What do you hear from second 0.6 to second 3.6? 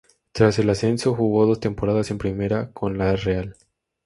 ascenso jugó dos temporadas en Primera con la Real.